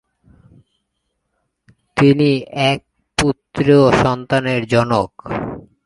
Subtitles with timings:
[1.97, 2.29] তিনি
[2.71, 2.79] এক
[3.17, 3.67] পুত্র
[4.03, 5.11] সন্তানের জনক।